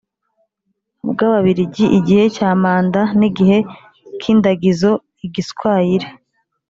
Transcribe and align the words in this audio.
bw 1.09 1.19
Ababirigi 1.27 1.85
Igihe 1.99 2.25
cya 2.35 2.49
manda 2.61 3.01
n 3.19 3.21
igihe 3.29 3.57
k 4.19 4.21
indagizo 4.33 4.91
igiswayire 5.25 6.07